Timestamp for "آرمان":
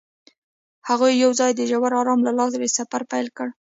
1.99-2.21